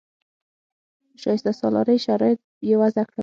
[1.13, 3.19] د شایسته سالارۍ شرایط یې وضع کړل.